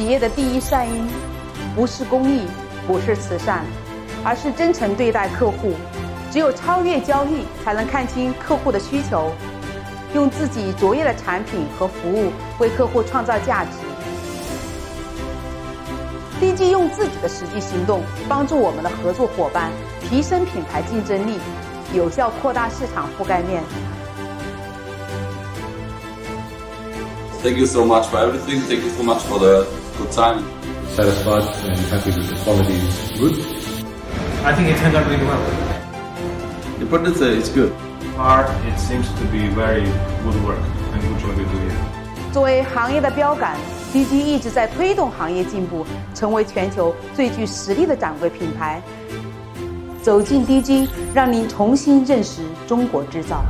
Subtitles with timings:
[0.00, 1.06] 企业的第一善因，
[1.76, 2.46] 不是公益，
[2.86, 3.62] 不是慈善，
[4.24, 5.74] 而是真诚对待客户。
[6.30, 9.30] 只有超越交易，才能看清客户的需求，
[10.14, 13.72] 用自己卓越的产品和服务为客户创造价值。
[16.40, 19.70] DG 用自己的实际行动，帮助我们的合作伙伴
[20.00, 21.38] 提升品牌竞争力，
[21.92, 23.62] 有效扩大市场覆盖面。
[27.42, 28.60] Thank you so much for everything.
[28.60, 29.66] Thank you so much for the
[29.96, 30.44] good time.
[30.90, 32.76] Satisfied and happy with the quality.
[33.18, 33.40] Good.
[34.44, 35.40] I think it turned out really well.
[36.78, 37.72] The product is good.
[38.18, 39.84] Art, it seems to be very
[40.22, 40.60] good work
[40.92, 42.32] and good job you do it.
[42.32, 43.56] 作为行业的标杆
[43.94, 48.82] ，DG 一直在推动行业进步，成为全球最具实力的掌柜品牌。
[50.02, 53.42] 走进 DG，让您重新认识中国制造。